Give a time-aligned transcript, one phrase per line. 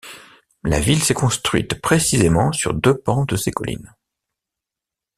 [0.63, 3.93] La ville s’est construite précisément sur deux pans de ces collines.